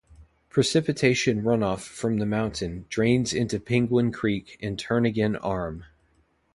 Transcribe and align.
Precipitation 0.49 1.43
runoff 1.43 1.81
from 1.81 2.17
the 2.17 2.25
mountain 2.25 2.87
drains 2.89 3.35
into 3.35 3.59
Penguin 3.59 4.11
Creek 4.11 4.57
and 4.59 4.75
Turnagain 4.75 5.37
Arm. 5.43 5.85